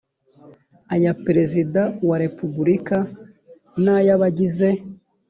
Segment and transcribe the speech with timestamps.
[0.93, 2.97] aya perezida wa repubulika
[3.83, 4.69] n ay abagize